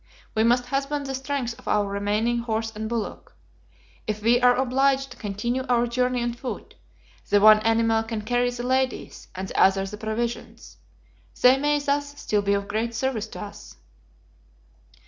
[0.33, 3.35] We must husband the strength of our remaining horse and bullock.
[4.07, 6.73] If we are obliged to continue our journey on foot,
[7.29, 10.77] the one animal can carry the ladies and the other the provisions.
[11.39, 13.75] They may thus still be of great service to us."